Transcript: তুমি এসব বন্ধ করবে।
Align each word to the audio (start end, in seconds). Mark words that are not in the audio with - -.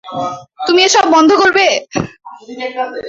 তুমি 0.67 0.79
এসব 0.83 1.05
বন্ধ 1.11 1.31
করবে। 1.35 1.65